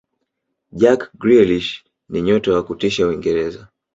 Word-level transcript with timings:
jack 0.71 1.11
grielish 1.21 1.85
ni 2.09 2.21
nyota 2.21 2.53
wa 2.53 2.63
kutisha 2.63 3.07
uingereza 3.07 3.67